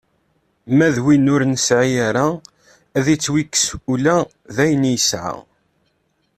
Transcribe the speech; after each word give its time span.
Ma 0.77 0.87
d 0.95 0.97
win 1.03 1.31
ur 1.33 1.41
nesɛi 1.45 1.93
ara, 2.09 2.27
ad 2.97 3.03
s-ittwakkes 3.15 3.65
ula 3.93 4.17
d 4.55 4.57
ayen 4.63 4.83
yesɛa. 4.93 5.35